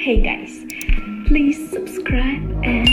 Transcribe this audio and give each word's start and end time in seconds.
Hey 0.00 0.16
guys, 0.22 0.64
please 1.26 1.58
subscribe 1.70 2.40
and 2.64 2.89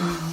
음. 0.00 0.30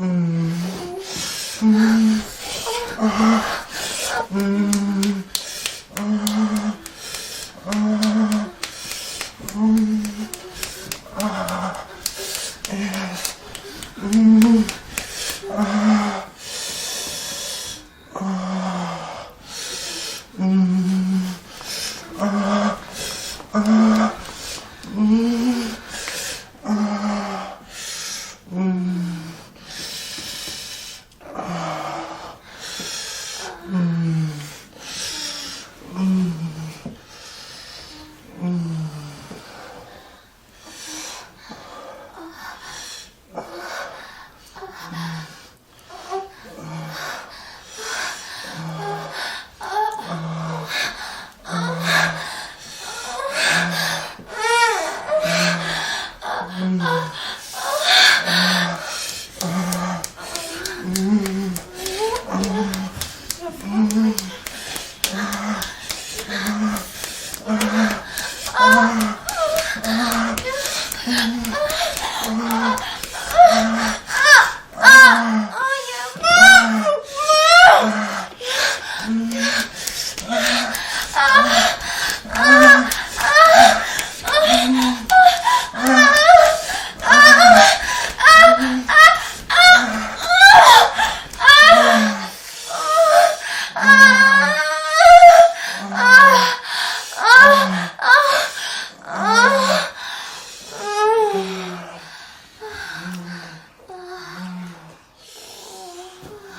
음. 0.00 0.54
음. 1.62 2.22
아. 2.98 3.42
음. 4.30 5.24
아. 5.96 6.74
아. 7.66 8.50
음. 9.56 10.28
아. 11.20 11.86
예. 12.72 12.90
음. 14.14 14.66